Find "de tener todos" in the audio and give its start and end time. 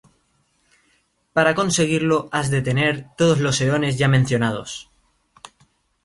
2.53-3.39